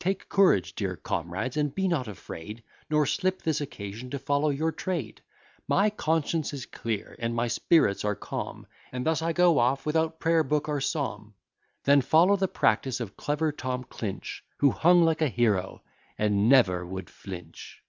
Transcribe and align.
Take 0.00 0.28
courage, 0.28 0.74
dear 0.74 0.96
comrades, 0.96 1.56
and 1.56 1.72
be 1.72 1.86
not 1.86 2.08
afraid, 2.08 2.64
Nor 2.90 3.06
slip 3.06 3.42
this 3.42 3.60
occasion 3.60 4.10
to 4.10 4.18
follow 4.18 4.50
your 4.50 4.72
trade; 4.72 5.20
My 5.68 5.90
conscience 5.90 6.52
is 6.52 6.66
clear, 6.66 7.14
and 7.20 7.36
my 7.36 7.46
spirits 7.46 8.04
are 8.04 8.16
calm, 8.16 8.66
And 8.90 9.06
thus 9.06 9.22
I 9.22 9.32
go 9.32 9.60
off, 9.60 9.86
without 9.86 10.18
prayer 10.18 10.42
book 10.42 10.68
or 10.68 10.80
psalm; 10.80 11.34
Then 11.84 12.00
follow 12.00 12.34
the 12.34 12.48
practice 12.48 12.98
of 12.98 13.16
clever 13.16 13.52
Tom 13.52 13.84
Clinch, 13.84 14.42
Who 14.56 14.72
hung 14.72 15.04
like 15.04 15.22
a 15.22 15.28
hero, 15.28 15.84
and 16.18 16.48
never 16.48 16.84
would 16.84 17.08
flinch. 17.08 17.80